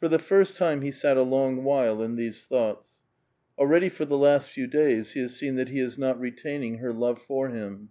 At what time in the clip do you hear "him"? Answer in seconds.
7.50-7.90